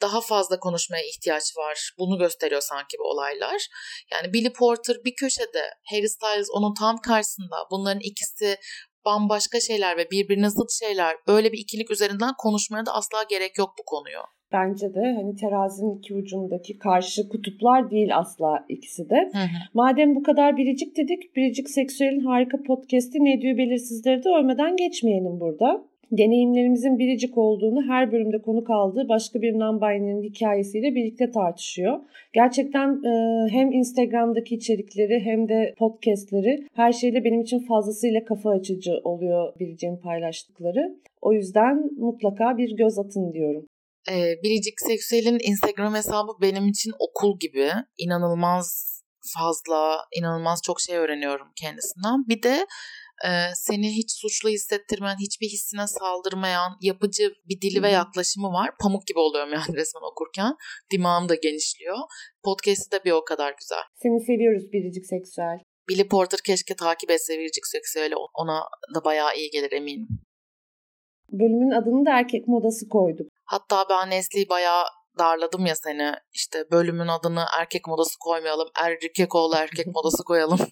daha 0.00 0.20
fazla 0.20 0.58
konuşmaya 0.58 1.02
ihtiyaç 1.04 1.56
var. 1.56 1.90
Bunu 1.98 2.18
gösteriyor 2.18 2.60
sanki 2.60 2.96
bu 2.98 3.04
olaylar. 3.04 3.66
Yani 4.12 4.32
Billy 4.32 4.52
Porter 4.52 4.96
bir 5.04 5.14
köşede, 5.14 5.70
Harry 5.90 6.08
Styles 6.08 6.48
onun 6.52 6.74
tam 6.74 6.98
karşısında. 6.98 7.56
Bunların 7.70 8.00
ikisi 8.00 8.58
bambaşka 9.06 9.60
şeyler 9.60 9.96
ve 9.96 10.10
birbirine 10.10 10.50
zıt 10.50 10.70
şeyler. 10.70 11.16
Böyle 11.28 11.52
bir 11.52 11.58
ikilik 11.58 11.90
üzerinden 11.90 12.32
konuşmaya 12.38 12.86
da 12.86 12.92
asla 12.94 13.18
gerek 13.30 13.58
yok 13.58 13.70
bu 13.78 13.82
konuyu. 13.86 14.22
Bence 14.52 14.94
de 14.94 15.00
hani 15.16 15.36
terazinin 15.36 15.98
iki 15.98 16.14
ucundaki 16.14 16.78
karşı 16.78 17.28
kutuplar 17.28 17.90
değil 17.90 18.16
asla 18.16 18.64
ikisi 18.68 19.10
de. 19.10 19.30
Hı 19.32 19.38
hı. 19.38 19.58
Madem 19.74 20.14
bu 20.14 20.22
kadar 20.22 20.56
biricik 20.56 20.96
dedik, 20.96 21.36
Biricik 21.36 21.70
Seksüel'in 21.70 22.24
harika 22.24 22.62
podcast'i 22.66 23.18
ne 23.24 23.40
diyor 23.40 23.56
belirsizleri 23.58 24.24
de 24.24 24.28
ölmeden 24.28 24.76
geçmeyelim 24.76 25.40
burada 25.40 25.84
deneyimlerimizin 26.12 26.98
biricik 26.98 27.38
olduğunu 27.38 27.82
her 27.88 28.12
bölümde 28.12 28.42
konuk 28.42 28.70
aldığı 28.70 29.08
başka 29.08 29.42
bir 29.42 29.52
non-binary'nin 29.52 30.22
hikayesiyle 30.22 30.94
birlikte 30.94 31.30
tartışıyor. 31.30 32.00
Gerçekten 32.32 32.88
e, 32.88 33.12
hem 33.50 33.72
Instagram'daki 33.72 34.54
içerikleri 34.54 35.20
hem 35.20 35.48
de 35.48 35.74
podcastleri 35.78 36.66
her 36.74 36.92
şeyle 36.92 37.24
benim 37.24 37.40
için 37.40 37.58
fazlasıyla 37.58 38.24
kafa 38.24 38.50
açıcı 38.50 38.92
oluyor 39.04 39.52
Biricik'in 39.60 39.96
paylaştıkları. 39.96 40.96
O 41.20 41.32
yüzden 41.32 41.90
mutlaka 41.96 42.56
bir 42.56 42.76
göz 42.76 42.98
atın 42.98 43.32
diyorum. 43.32 43.66
Ee, 44.10 44.42
Biricik 44.42 44.80
Seksüel'in 44.80 45.38
Instagram 45.42 45.94
hesabı 45.94 46.32
benim 46.42 46.68
için 46.68 46.92
okul 46.98 47.38
gibi. 47.38 47.70
inanılmaz 47.98 48.96
fazla, 49.34 49.96
inanılmaz 50.18 50.60
çok 50.64 50.80
şey 50.80 50.96
öğreniyorum 50.96 51.48
kendisinden. 51.56 52.28
Bir 52.28 52.42
de 52.42 52.66
e, 53.24 53.30
seni 53.54 53.96
hiç 53.96 54.10
suçlu 54.12 54.48
hissettirmeyen, 54.48 55.16
hiçbir 55.20 55.46
hissine 55.46 55.86
saldırmayan 55.86 56.72
yapıcı 56.80 57.32
bir 57.48 57.60
dili 57.60 57.82
ve 57.82 57.90
yaklaşımı 57.90 58.48
var. 58.48 58.70
Pamuk 58.80 59.06
gibi 59.06 59.18
oluyorum 59.18 59.52
yani 59.52 59.76
resmen 59.80 60.12
okurken. 60.12 60.52
Dimağım 60.92 61.28
da 61.28 61.34
genişliyor. 61.34 61.96
Podcast'i 62.44 62.92
de 62.92 63.04
bir 63.04 63.12
o 63.12 63.24
kadar 63.24 63.54
güzel. 63.60 63.82
Seni 64.02 64.20
seviyoruz 64.20 64.72
Biricik 64.72 65.06
Seksüel. 65.06 65.58
Billy 65.88 66.08
Porter 66.08 66.40
keşke 66.46 66.74
takip 66.74 67.10
etse 67.10 67.38
Biricik 67.38 67.66
Seksüel'i. 67.66 68.14
Ona 68.34 68.60
da 68.94 69.04
bayağı 69.04 69.36
iyi 69.36 69.50
gelir 69.50 69.72
eminim. 69.72 70.08
Bölümün 71.32 71.70
adını 71.70 72.06
da 72.06 72.18
erkek 72.18 72.48
modası 72.48 72.88
koyduk. 72.88 73.26
Hatta 73.44 73.84
ben 73.90 74.10
Nesli'yi 74.10 74.48
bayağı 74.48 74.84
darladım 75.18 75.66
ya 75.66 75.74
seni. 75.76 76.12
İşte 76.32 76.64
bölümün 76.72 77.08
adını 77.08 77.44
erkek 77.60 77.86
modası 77.88 78.18
koymayalım 78.20 78.68
erkek 78.84 79.34
oğlu 79.34 79.54
erkek 79.56 79.86
modası 79.86 80.24
koyalım. 80.24 80.58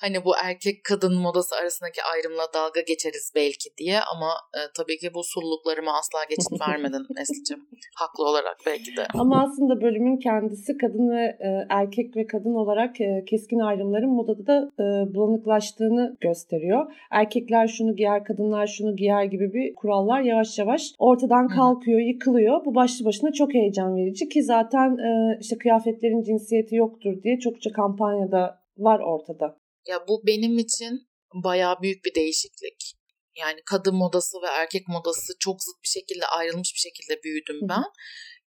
Hani 0.00 0.24
bu 0.24 0.32
erkek 0.44 0.84
kadın 0.84 1.14
modası 1.14 1.56
arasındaki 1.56 2.02
ayrımla 2.02 2.42
dalga 2.54 2.80
geçeriz 2.80 3.32
belki 3.34 3.68
diye 3.78 4.00
ama 4.00 4.30
e, 4.54 4.60
tabii 4.76 4.98
ki 4.98 5.14
bu 5.14 5.22
sulluklarıma 5.24 5.92
asla 5.98 6.24
geçit 6.28 6.60
vermedin 6.68 7.06
Nesli'cim. 7.16 7.60
Haklı 7.96 8.24
olarak 8.24 8.56
belki 8.66 8.96
de. 8.96 9.06
Ama 9.14 9.42
aslında 9.42 9.82
bölümün 9.82 10.16
kendisi 10.16 10.76
kadın 10.78 11.10
ve 11.10 11.24
e, 11.24 11.66
erkek 11.70 12.16
ve 12.16 12.26
kadın 12.26 12.54
olarak 12.54 13.00
e, 13.00 13.24
keskin 13.30 13.58
ayrımların 13.58 14.10
modada 14.10 14.46
da 14.46 14.70
e, 14.82 15.14
bulanıklaştığını 15.14 16.16
gösteriyor. 16.20 16.92
Erkekler 17.10 17.68
şunu 17.68 17.96
giyer 17.96 18.24
kadınlar 18.24 18.66
şunu 18.66 18.96
giyer 18.96 19.24
gibi 19.24 19.52
bir 19.52 19.74
kurallar 19.74 20.20
yavaş 20.20 20.58
yavaş 20.58 20.92
ortadan 20.98 21.48
kalkıyor 21.48 22.00
yıkılıyor. 22.00 22.64
Bu 22.64 22.74
başlı 22.74 23.04
başına 23.04 23.32
çok 23.32 23.54
heyecanlı 23.54 23.81
heyecan 23.82 23.96
verici 23.96 24.28
ki 24.28 24.42
zaten 24.42 24.88
e, 25.08 25.38
işte 25.40 25.58
kıyafetlerin 25.58 26.22
cinsiyeti 26.22 26.74
yoktur 26.76 27.22
diye 27.22 27.38
çokça 27.38 27.72
kampanyada 27.72 28.58
var 28.76 29.00
ortada. 29.00 29.56
Ya 29.88 29.98
bu 30.08 30.22
benim 30.26 30.58
için 30.58 31.08
bayağı 31.44 31.82
büyük 31.82 32.04
bir 32.04 32.14
değişiklik. 32.14 32.94
Yani 33.36 33.60
kadın 33.66 33.94
modası 33.94 34.36
ve 34.42 34.46
erkek 34.46 34.88
modası 34.88 35.32
çok 35.40 35.62
zıt 35.62 35.82
bir 35.82 35.88
şekilde 35.88 36.26
ayrılmış 36.26 36.72
bir 36.74 36.80
şekilde 36.80 37.22
büyüdüm 37.22 37.68
ben. 37.68 37.78
Hı. 37.78 37.92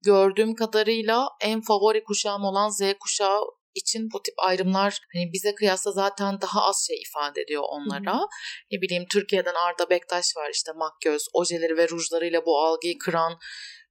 Gördüğüm 0.06 0.56
kadarıyla 0.56 1.28
en 1.42 1.62
favori 1.62 2.04
kuşağım 2.04 2.44
olan 2.44 2.70
Z 2.70 2.82
kuşağı 3.00 3.42
için 3.76 4.10
bu 4.14 4.22
tip 4.24 4.34
ayrımlar 4.38 5.00
hani 5.14 5.34
bize 5.34 5.56
kıyasla 5.56 5.92
zaten 5.92 6.42
daha 6.42 6.62
az 6.62 6.86
şey 6.88 7.02
ifade 7.02 7.42
ediyor 7.42 7.64
onlara. 7.70 8.18
Hı. 8.18 8.26
Ne 8.72 8.82
bileyim 8.82 9.06
Türkiye'den 9.12 9.54
Arda 9.68 9.90
Bektaş 9.90 10.26
var 10.38 10.50
işte 10.54 10.72
makyöz, 10.76 11.28
ojeleri 11.34 11.78
ve 11.78 11.90
rujlarıyla 11.90 12.46
bu 12.46 12.60
algıyı 12.60 12.98
kıran 12.98 13.34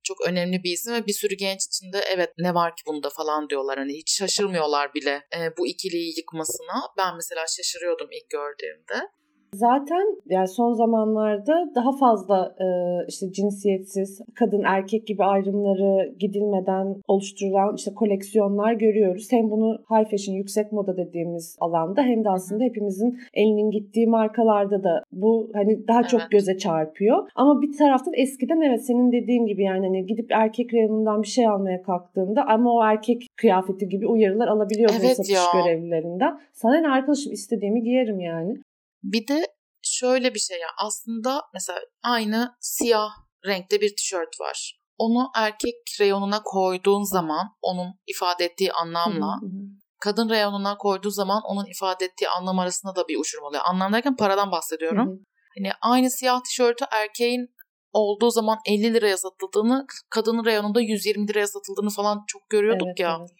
çok 0.04 0.26
önemli 0.26 0.62
bir 0.64 0.72
isim 0.72 0.94
ve 0.94 1.06
bir 1.06 1.12
sürü 1.12 1.34
genç 1.34 1.64
içinde 1.64 1.98
evet 1.98 2.30
ne 2.38 2.54
var 2.54 2.76
ki 2.76 2.82
bunda 2.86 3.10
falan 3.10 3.48
diyorlar. 3.50 3.78
Hani 3.78 3.92
hiç 3.92 4.18
şaşırmıyorlar 4.18 4.94
bile 4.94 5.22
e, 5.36 5.56
bu 5.58 5.66
ikiliyi 5.66 6.16
yıkmasına. 6.16 6.82
Ben 6.98 7.16
mesela 7.16 7.46
şaşırıyordum 7.46 8.08
ilk 8.12 8.30
gördüğümde. 8.30 9.08
Zaten 9.54 10.16
yani 10.28 10.48
son 10.48 10.72
zamanlarda 10.72 11.70
daha 11.74 11.92
fazla 11.96 12.54
e, 12.60 12.66
işte 13.08 13.32
cinsiyetsiz, 13.32 14.20
kadın 14.34 14.62
erkek 14.66 15.06
gibi 15.06 15.24
ayrımları 15.24 16.14
gidilmeden 16.18 16.96
oluşturulan 17.08 17.74
işte 17.76 17.94
koleksiyonlar 17.94 18.72
görüyoruz. 18.72 19.26
Hem 19.30 19.50
bunu 19.50 19.78
high 19.90 20.10
fashion, 20.10 20.36
yüksek 20.36 20.72
moda 20.72 20.96
dediğimiz 20.96 21.56
alanda 21.60 22.02
hem 22.02 22.24
de 22.24 22.30
aslında 22.30 22.64
hepimizin 22.64 23.18
elinin 23.34 23.70
gittiği 23.70 24.06
markalarda 24.06 24.84
da 24.84 25.02
bu 25.12 25.50
hani 25.54 25.88
daha 25.88 26.02
çok 26.02 26.20
göze 26.30 26.58
çarpıyor. 26.58 27.28
Ama 27.34 27.62
bir 27.62 27.76
taraftan 27.78 28.14
eskiden 28.16 28.60
evet 28.60 28.84
senin 28.86 29.12
dediğin 29.12 29.46
gibi 29.46 29.62
yani 29.62 29.86
hani 29.86 30.06
gidip 30.06 30.32
erkek 30.32 30.74
reyonundan 30.74 31.22
bir 31.22 31.28
şey 31.28 31.46
almaya 31.46 31.82
kalktığında 31.82 32.44
ama 32.46 32.72
o 32.72 32.84
erkek 32.84 33.26
kıyafeti 33.36 33.88
gibi 33.88 34.06
uyarılar 34.06 34.48
alabiliyordun 34.48 34.96
evet 35.00 35.16
satış 35.16 35.34
ya. 35.34 35.40
görevlilerinden. 35.54 36.38
Sana 36.52 36.80
ne 36.80 36.88
arkadaşım 36.88 37.32
istediğimi 37.32 37.82
giyerim 37.82 38.20
yani. 38.20 38.56
Bir 39.04 39.28
de 39.28 39.46
şöyle 39.82 40.34
bir 40.34 40.38
şey 40.38 40.60
ya 40.60 40.68
aslında 40.78 41.42
mesela 41.54 41.80
aynı 42.02 42.56
siyah 42.60 43.10
renkte 43.46 43.80
bir 43.80 43.96
tişört 43.96 44.40
var. 44.40 44.80
Onu 44.98 45.30
erkek 45.36 45.74
reyonuna 46.00 46.42
koyduğun 46.42 47.02
zaman 47.02 47.48
onun 47.62 47.94
ifade 48.06 48.44
ettiği 48.44 48.72
anlamla 48.72 49.40
kadın 50.00 50.28
reyonuna 50.28 50.76
koyduğu 50.76 51.10
zaman 51.10 51.42
onun 51.42 51.66
ifade 51.66 52.04
ettiği 52.04 52.28
anlam 52.28 52.58
arasında 52.58 52.96
da 52.96 53.08
bir 53.08 53.20
uçurum 53.20 53.44
oluyor. 53.44 53.62
Anlam 53.66 53.92
derken 53.92 54.16
paradan 54.16 54.50
bahsediyorum. 54.52 55.24
Hani 55.58 55.72
aynı 55.80 56.10
siyah 56.10 56.42
tişörtü 56.42 56.84
erkeğin 56.90 57.48
olduğu 57.92 58.30
zaman 58.30 58.58
50 58.66 58.94
liraya 58.94 59.16
satıldığını, 59.16 59.86
kadının 60.10 60.44
reyonunda 60.44 60.80
120 60.80 61.28
liraya 61.28 61.46
satıldığını 61.46 61.90
falan 61.90 62.24
çok 62.26 62.50
görüyorduk 62.50 62.86
evet, 62.88 63.00
ya. 63.00 63.16
Evet. 63.20 63.30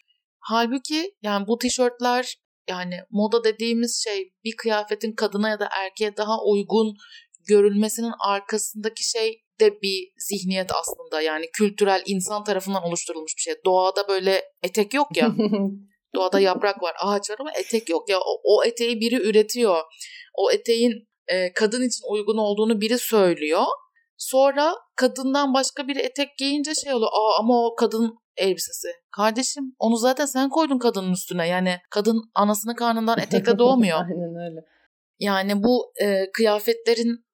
Halbuki 0.40 1.14
yani 1.23 1.47
bu 1.47 1.59
tişörtler 1.59 2.37
yani 2.68 2.94
moda 3.11 3.44
dediğimiz 3.44 4.04
şey 4.04 4.33
bir 4.44 4.56
kıyafetin 4.56 5.12
kadına 5.12 5.49
ya 5.49 5.61
da 5.61 5.68
erkeğe 5.73 6.16
daha 6.16 6.44
uygun 6.44 6.97
görülmesinin 7.49 8.12
arkasındaki 8.18 9.11
şey 9.11 9.44
de 9.61 9.83
bir 9.83 10.12
zihniyet 10.18 10.71
aslında. 10.75 11.21
Yani 11.21 11.47
kültürel 11.52 12.02
insan 12.06 12.44
tarafından 12.44 12.83
oluşturulmuş 12.83 13.33
bir 13.37 13.42
şey. 13.42 13.54
Doğada 13.64 14.09
böyle 14.09 14.42
etek 14.62 14.94
yok 14.94 15.16
ya. 15.16 15.35
Doğada 16.14 16.40
yaprak 16.40 16.83
var, 16.83 16.94
ağaç 17.00 17.30
var 17.30 17.37
ama 17.40 17.52
etek 17.52 17.88
yok 17.88 18.09
ya. 18.09 18.18
O, 18.21 18.40
o 18.44 18.64
eteği 18.64 19.00
biri 19.00 19.28
üretiyor. 19.28 19.83
O 20.35 20.50
eteğin 20.50 21.09
e, 21.28 21.52
kadın 21.52 21.88
için 21.88 22.12
uygun 22.12 22.37
olduğunu 22.37 22.80
biri 22.80 22.99
söylüyor. 22.99 23.64
Sonra 24.18 24.75
kadından 24.97 25.54
başka 25.54 25.88
bir 25.88 25.97
etek 25.97 26.38
giyince 26.38 26.75
şey 26.75 26.92
oluyor. 26.92 27.11
Aa 27.12 27.38
ama 27.38 27.66
o 27.66 27.75
kadın 27.75 28.18
elbisesi. 28.37 28.88
Kardeşim 29.16 29.75
onu 29.78 29.97
zaten 29.97 30.26
sen 30.26 30.49
koydun 30.49 30.78
kadının 30.78 31.12
üstüne. 31.12 31.49
Yani 31.49 31.76
kadın 31.90 32.23
anasının 32.35 32.75
karnından 32.75 33.18
etekle 33.18 33.59
doğmuyor. 33.59 33.99
Aynen 33.99 34.50
öyle. 34.50 34.61
Yani 35.18 35.62
bu 35.62 35.92
e, 36.02 36.30
kıyafetlerin 36.33 37.25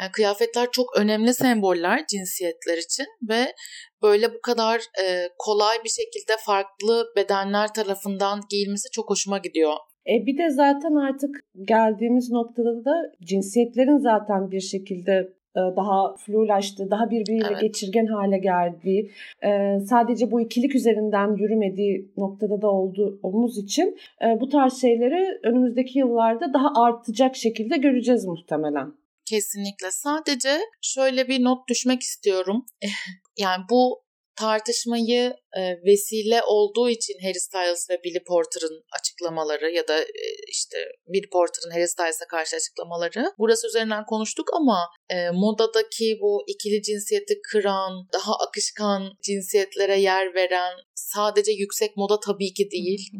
yani 0.00 0.12
kıyafetler 0.12 0.68
çok 0.72 0.96
önemli 0.96 1.34
semboller 1.34 2.06
cinsiyetler 2.06 2.78
için 2.78 3.06
ve 3.28 3.54
böyle 4.02 4.34
bu 4.34 4.40
kadar 4.40 4.78
e, 4.78 5.28
kolay 5.38 5.76
bir 5.84 5.88
şekilde 5.88 6.32
farklı 6.46 7.06
bedenler 7.16 7.74
tarafından 7.74 8.40
giyilmesi 8.50 8.88
çok 8.92 9.10
hoşuma 9.10 9.38
gidiyor. 9.38 9.72
E 10.06 10.26
bir 10.26 10.38
de 10.38 10.50
zaten 10.50 10.94
artık 10.94 11.30
geldiğimiz 11.64 12.30
noktada 12.30 12.84
da 12.84 12.92
cinsiyetlerin 13.24 13.98
zaten 13.98 14.50
bir 14.50 14.60
şekilde 14.60 15.37
daha 15.76 16.16
flulaştı, 16.16 16.90
daha 16.90 17.10
birbiriyle 17.10 17.48
evet. 17.50 17.60
geçirgen 17.60 18.06
hale 18.06 18.38
geldiği, 18.38 19.10
e, 19.44 19.80
sadece 19.80 20.30
bu 20.30 20.40
ikilik 20.40 20.74
üzerinden 20.74 21.36
yürümediği 21.36 22.12
noktada 22.16 22.62
da 22.62 22.70
olduğumuz 22.70 23.58
için 23.58 23.96
e, 24.22 24.40
bu 24.40 24.48
tarz 24.48 24.80
şeyleri 24.80 25.38
önümüzdeki 25.44 25.98
yıllarda 25.98 26.54
daha 26.54 26.72
artacak 26.84 27.36
şekilde 27.36 27.76
göreceğiz 27.76 28.24
muhtemelen. 28.24 28.92
Kesinlikle. 29.30 29.90
Sadece 29.90 30.58
şöyle 30.82 31.28
bir 31.28 31.44
not 31.44 31.68
düşmek 31.68 32.02
istiyorum. 32.02 32.66
yani 33.38 33.62
bu 33.70 34.07
tartışmayı 34.38 35.34
e, 35.58 35.60
vesile 35.86 36.40
olduğu 36.46 36.88
için 36.90 37.14
Harry 37.22 37.40
Styles 37.40 37.90
ve 37.90 38.02
Billy 38.04 38.22
Porter'ın 38.28 38.84
açıklamaları 39.00 39.70
ya 39.70 39.88
da 39.88 40.00
e, 40.00 40.26
işte 40.48 40.78
Billy 41.06 41.28
Porter'ın 41.32 41.70
Harry 41.74 41.88
Styles'a 41.88 42.26
karşı 42.26 42.56
açıklamaları 42.56 43.32
burası 43.38 43.66
üzerinden 43.66 44.04
konuştuk 44.04 44.48
ama 44.56 44.78
e, 45.10 45.30
modadaki 45.30 46.18
bu 46.22 46.44
ikili 46.46 46.82
cinsiyeti 46.82 47.34
kıran, 47.52 47.92
daha 48.12 48.32
akışkan 48.48 49.12
cinsiyetlere 49.22 50.00
yer 50.00 50.34
veren 50.34 50.74
sadece 50.94 51.52
yüksek 51.52 51.96
moda 51.96 52.20
tabii 52.20 52.52
ki 52.52 52.70
değil. 52.70 53.10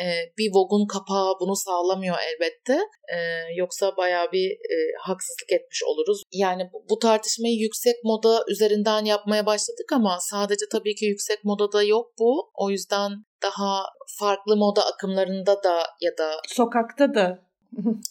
E, 0.00 0.06
bir 0.38 0.50
Vogue'un 0.54 0.86
kapağı 0.86 1.34
bunu 1.40 1.56
sağlamıyor 1.56 2.16
elbette. 2.30 2.80
E, 3.14 3.18
yoksa 3.56 3.96
bayağı 3.96 4.32
bir 4.32 4.50
e, 4.50 4.76
haksızlık 5.00 5.52
etmiş 5.52 5.82
oluruz. 5.84 6.22
Yani 6.32 6.70
bu, 6.90 6.98
tartışmayı 6.98 7.54
yüksek 7.58 7.96
moda 8.04 8.44
üzerinden 8.48 9.04
yapmaya 9.04 9.46
başladık 9.46 9.92
ama 9.92 10.18
sadece 10.20 10.64
tabii 10.72 10.94
ki 10.94 11.04
yüksek 11.04 11.44
modada 11.44 11.82
yok 11.82 12.12
bu. 12.18 12.50
O 12.54 12.70
yüzden 12.70 13.10
daha 13.42 13.84
farklı 14.18 14.56
moda 14.56 14.86
akımlarında 14.86 15.62
da 15.62 15.82
ya 16.00 16.10
da 16.18 16.40
sokakta 16.48 17.14
da 17.14 17.52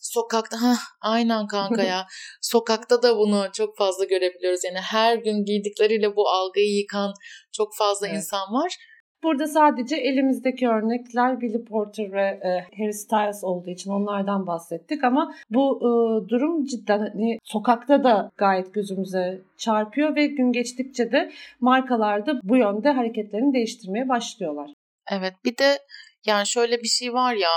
Sokakta 0.02 0.62
ha 0.62 0.76
aynen 1.02 1.48
kanka 1.48 1.84
ya. 1.84 2.08
Sokakta 2.42 3.04
da 3.04 3.18
bunu 3.18 3.48
çok 3.54 3.78
fazla 3.78 4.06
görebiliyoruz. 4.06 4.64
Yani 4.64 4.80
her 4.80 5.16
gün 5.16 5.46
giydikleriyle 5.46 6.16
bu 6.16 6.30
algıyı 6.30 6.78
yıkan 6.78 7.14
çok 7.52 7.76
fazla 7.78 8.08
evet. 8.08 8.18
insan 8.18 8.54
var. 8.54 8.78
Burada 9.24 9.48
sadece 9.48 9.96
elimizdeki 9.96 10.70
örnekler 10.70 11.42
Billy 11.42 11.66
Porter 11.66 12.12
ve 12.12 12.22
e, 12.22 12.68
Harry 12.78 12.94
Styles 12.94 13.44
olduğu 13.44 13.70
için 13.70 13.92
onlardan 13.92 14.48
bahsettik 14.48 15.04
ama 15.04 15.36
bu 15.50 15.78
e, 15.78 15.90
durum 16.30 16.66
cidden 16.66 17.00
hani 17.00 17.40
sokakta 17.44 18.04
da 18.04 18.32
gayet 18.38 18.74
gözümüze 18.74 19.42
çarpıyor 19.58 20.16
ve 20.16 20.28
gün 20.28 20.52
geçtikçe 20.52 21.12
de 21.12 21.32
markalar 21.60 22.26
da 22.26 22.40
bu 22.44 22.58
yönde 22.58 22.90
hareketlerini 22.90 23.54
değiştirmeye 23.54 24.10
başlıyorlar. 24.10 24.70
Evet 25.12 25.34
bir 25.46 25.58
de 25.58 25.80
yani 26.26 26.48
şöyle 26.48 26.78
bir 26.78 26.88
şey 26.88 27.14
var 27.14 27.34
ya 27.34 27.50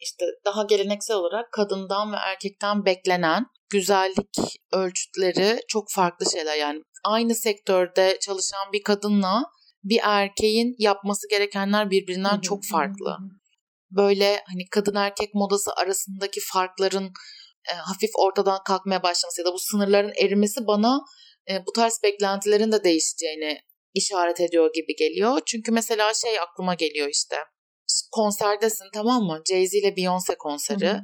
işte 0.00 0.24
daha 0.44 0.64
geleneksel 0.64 1.16
olarak 1.16 1.52
kadından 1.52 2.12
ve 2.12 2.16
erkekten 2.16 2.84
beklenen 2.84 3.46
güzellik 3.70 4.60
ölçütleri 4.72 5.60
çok 5.68 5.90
farklı 5.90 6.30
şeyler 6.32 6.56
yani 6.56 6.82
aynı 7.04 7.34
sektörde 7.34 8.18
çalışan 8.20 8.72
bir 8.72 8.82
kadınla 8.82 9.42
bir 9.84 10.00
erkeğin 10.02 10.74
yapması 10.78 11.28
gerekenler 11.30 11.90
birbirinden 11.90 12.40
çok 12.40 12.64
farklı. 12.72 13.16
Böyle 13.90 14.42
hani 14.46 14.68
kadın 14.70 14.94
erkek 14.94 15.34
modası 15.34 15.72
arasındaki 15.72 16.40
farkların 16.52 17.12
e, 17.72 17.74
hafif 17.74 18.10
ortadan 18.18 18.58
kalkmaya 18.66 19.02
başlaması 19.02 19.40
ya 19.40 19.46
da 19.46 19.52
bu 19.52 19.58
sınırların 19.58 20.12
erimesi 20.22 20.66
bana 20.66 21.00
e, 21.50 21.66
bu 21.66 21.72
tarz 21.72 22.00
beklentilerin 22.02 22.72
de 22.72 22.84
değişeceğini 22.84 23.58
işaret 23.94 24.40
ediyor 24.40 24.70
gibi 24.74 24.96
geliyor. 24.98 25.40
Çünkü 25.46 25.72
mesela 25.72 26.14
şey 26.14 26.40
aklıma 26.40 26.74
geliyor 26.74 27.08
işte. 27.08 27.36
Konserdesin 28.12 28.86
tamam 28.94 29.22
mı? 29.22 29.42
Jay-Z 29.50 29.76
ile 29.76 29.88
Beyoncé 29.88 30.36
konseri. 30.36 30.96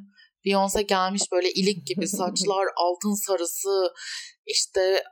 Beyoncé 0.46 0.82
gelmiş 0.82 1.22
böyle 1.32 1.50
ilik 1.50 1.86
gibi 1.86 2.08
saçlar 2.18 2.66
altın 2.76 3.26
sarısı 3.26 3.92
işte 4.46 5.02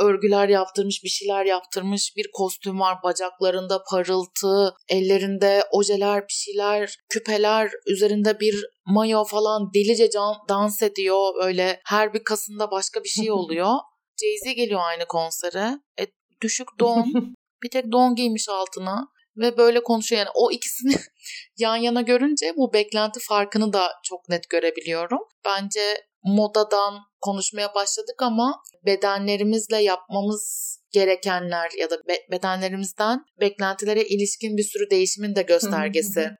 örgüler 0.00 0.48
yaptırmış, 0.48 1.04
bir 1.04 1.08
şeyler 1.08 1.44
yaptırmış. 1.44 2.12
Bir 2.16 2.30
kostüm 2.34 2.80
var, 2.80 2.98
bacaklarında 3.02 3.82
parıltı, 3.90 4.74
ellerinde 4.88 5.64
ojeler, 5.72 6.22
bir 6.22 6.32
şeyler, 6.32 6.96
küpeler, 7.08 7.70
üzerinde 7.86 8.40
bir 8.40 8.66
mayo 8.86 9.24
falan 9.24 9.70
delice 9.74 10.10
can, 10.10 10.34
dans 10.48 10.82
ediyor. 10.82 11.34
Böyle 11.44 11.80
her 11.84 12.14
bir 12.14 12.24
kasında 12.24 12.70
başka 12.70 13.04
bir 13.04 13.08
şey 13.08 13.30
oluyor. 13.40 13.74
Jay-Z 14.22 14.54
geliyor 14.54 14.80
aynı 14.82 15.06
konsere. 15.06 15.78
E, 16.00 16.06
düşük 16.42 16.68
don. 16.80 17.12
bir 17.62 17.70
tek 17.70 17.92
don 17.92 18.14
giymiş 18.14 18.48
altına 18.48 19.08
ve 19.36 19.56
böyle 19.56 19.82
konuşuyor. 19.82 20.18
Yani 20.18 20.30
o 20.34 20.50
ikisini 20.50 20.94
yan 21.58 21.76
yana 21.76 22.00
görünce 22.00 22.52
bu 22.56 22.72
beklenti 22.72 23.20
farkını 23.20 23.72
da 23.72 23.92
çok 24.04 24.28
net 24.28 24.50
görebiliyorum. 24.50 25.18
Bence 25.44 26.09
modadan 26.24 26.94
konuşmaya 27.20 27.74
başladık 27.74 28.22
ama 28.22 28.62
bedenlerimizle 28.86 29.76
yapmamız 29.76 30.76
gerekenler 30.92 31.70
ya 31.78 31.90
da 31.90 31.96
bedenlerimizden 32.30 33.24
beklentilere 33.40 34.04
ilişkin 34.04 34.56
bir 34.56 34.62
sürü 34.62 34.90
değişimin 34.90 35.34
de 35.34 35.42
göstergesi 35.42 36.30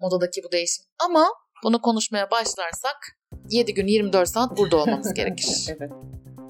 modadaki 0.00 0.42
bu 0.44 0.52
değişim. 0.52 0.84
Ama 1.04 1.26
bunu 1.64 1.80
konuşmaya 1.80 2.30
başlarsak 2.30 2.96
7 3.50 3.74
gün 3.74 3.86
24 3.86 4.28
saat 4.28 4.58
burada 4.58 4.76
olmamız 4.76 5.14
gerekir. 5.14 5.48
evet. 5.68 5.90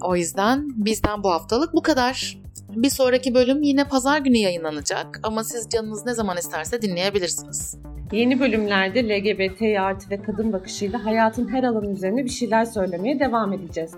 O 0.03 0.17
yüzden 0.17 0.69
bizden 0.85 1.23
bu 1.23 1.31
haftalık 1.31 1.75
bu 1.75 1.83
kadar. 1.83 2.41
Bir 2.69 2.91
sonraki 2.91 3.35
bölüm 3.35 3.63
yine 3.63 3.89
pazar 3.89 4.19
günü 4.19 4.37
yayınlanacak 4.37 5.21
ama 5.23 5.45
siz 5.45 5.69
canınız 5.69 6.07
ne 6.07 6.15
zaman 6.15 6.37
isterse 6.37 6.83
dinleyebilirsiniz. 6.83 7.77
Yeni 8.13 8.41
bölümlerde 8.41 9.09
LGBT 9.09 9.81
artı 9.81 10.11
ve 10.11 10.23
kadın 10.23 10.53
bakışıyla 10.53 11.05
hayatın 11.05 11.49
her 11.49 11.65
alanı 11.65 11.91
üzerine 11.93 12.25
bir 12.25 12.31
şeyler 12.31 12.65
söylemeye 12.65 13.21
devam 13.21 13.53
edeceğiz. 13.53 13.91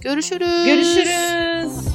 Görüşürüz. 0.00 0.66
Görüşürüz. 0.66 1.86